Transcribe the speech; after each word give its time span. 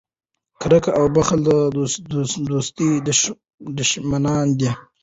کرکه 0.61 0.91
او 0.99 1.05
بخل 1.15 1.39
د 1.47 1.49
دوستۍ 2.49 2.89
دشمنان 4.13 4.47
دي. 4.59 4.69